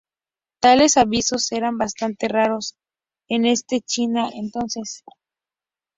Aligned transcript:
Tales 0.61 0.97
avisos 0.97 1.51
eran 1.51 1.77
bastante 1.77 2.27
raros 2.27 2.75
en 3.29 3.45
ese 3.45 3.81
China 3.81 4.31
entonces. 4.33 5.03